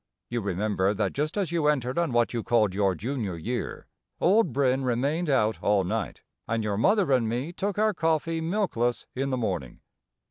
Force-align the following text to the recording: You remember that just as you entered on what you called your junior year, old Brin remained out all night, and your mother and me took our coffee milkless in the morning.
You 0.31 0.41
remember 0.41 0.95
that 0.95 1.13
just 1.13 1.37
as 1.37 1.51
you 1.51 1.67
entered 1.67 1.99
on 1.99 2.11
what 2.11 2.33
you 2.33 2.41
called 2.41 2.73
your 2.73 2.95
junior 2.95 3.37
year, 3.37 3.85
old 4.19 4.51
Brin 4.51 4.83
remained 4.83 5.29
out 5.29 5.61
all 5.61 5.83
night, 5.83 6.23
and 6.47 6.63
your 6.63 6.75
mother 6.75 7.11
and 7.11 7.29
me 7.29 7.53
took 7.53 7.77
our 7.77 7.93
coffee 7.93 8.41
milkless 8.41 9.05
in 9.13 9.29
the 9.29 9.37
morning. 9.37 9.81